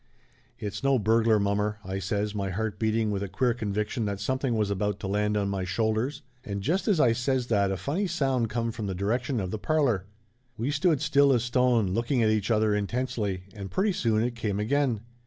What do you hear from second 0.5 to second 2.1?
"It's no burglar, mommer," I